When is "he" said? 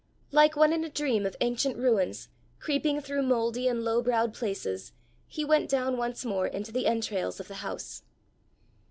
5.27-5.45